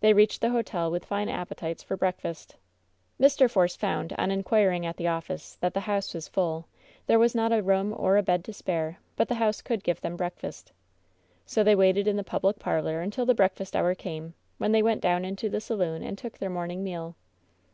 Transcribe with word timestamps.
They 0.00 0.12
reached 0.12 0.42
the 0.42 0.50
hotel 0.50 0.90
with 0.90 1.06
fine 1.06 1.30
appetites 1.30 1.82
for 1.82 1.96
break 1.96 2.20
fast. 2.20 2.56
liir. 3.18 3.48
Force 3.50 3.74
found, 3.74 4.12
on 4.18 4.30
inquiring 4.30 4.84
at 4.84 4.98
the 4.98 5.06
office, 5.08 5.56
that 5.62 5.72
the 5.72 5.80
house 5.88 6.12
was 6.12 6.28
full; 6.28 6.68
there 7.06 7.18
was 7.18 7.34
not 7.34 7.52
a 7.54 7.62
room 7.62 7.94
or 7.96 8.18
a 8.18 8.22
bed 8.22 8.44
to 8.44 8.52
spare; 8.52 8.98
but 9.16 9.28
the 9.28 9.36
house 9.36 9.62
could 9.62 9.82
give 9.82 10.02
them 10.02 10.14
breakfast. 10.16 10.72
So 11.46 11.64
they 11.64 11.74
waited 11.74 12.06
in 12.06 12.16
the 12.16 12.22
public 12.22 12.58
parlor 12.58 13.00
until 13.00 13.24
the 13.24 13.32
breakfast 13.34 13.74
hour 13.74 13.94
came, 13.94 14.34
when 14.58 14.72
they 14.72 14.82
went 14.82 15.00
down 15.00 15.24
into 15.24 15.48
the 15.48 15.62
saloon 15.62 16.02
and 16.02 16.18
took 16.18 16.36
their 16.36 16.50
morning 16.50 16.84
meal. 16.84 17.16